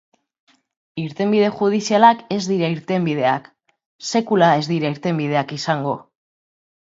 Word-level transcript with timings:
Irtenbide 1.01 1.49
judizialak 1.59 2.23
ez 2.37 2.39
dira 2.51 2.71
irtenbideak, 2.77 3.45
sekula 4.13 4.49
ez 4.61 4.65
dira 4.73 4.91
irtenbideak 4.95 5.53
izango. 5.59 5.93